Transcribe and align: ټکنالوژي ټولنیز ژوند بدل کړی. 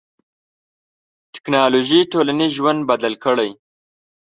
ټکنالوژي 1.33 1.99
ټولنیز 2.11 2.51
ژوند 2.57 2.79
بدل 2.89 3.13
کړی. 3.23 3.49